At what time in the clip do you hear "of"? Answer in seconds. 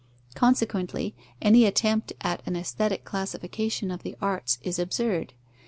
3.91-4.01